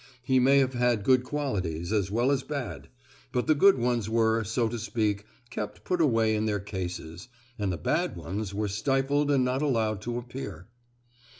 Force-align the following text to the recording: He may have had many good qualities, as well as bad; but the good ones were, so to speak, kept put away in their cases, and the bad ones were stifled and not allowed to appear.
He 0.23 0.39
may 0.39 0.57
have 0.57 0.73
had 0.73 0.97
many 0.97 1.03
good 1.03 1.23
qualities, 1.23 1.93
as 1.93 2.09
well 2.09 2.31
as 2.31 2.41
bad; 2.41 2.89
but 3.31 3.45
the 3.45 3.53
good 3.53 3.77
ones 3.77 4.09
were, 4.09 4.43
so 4.43 4.67
to 4.67 4.79
speak, 4.79 5.27
kept 5.51 5.83
put 5.83 6.01
away 6.01 6.33
in 6.33 6.47
their 6.47 6.59
cases, 6.59 7.27
and 7.59 7.71
the 7.71 7.77
bad 7.77 8.15
ones 8.15 8.51
were 8.51 8.67
stifled 8.67 9.29
and 9.29 9.45
not 9.45 9.61
allowed 9.61 10.01
to 10.01 10.17
appear. 10.17 10.65